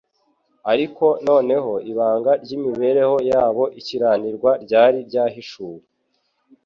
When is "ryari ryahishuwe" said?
4.63-5.81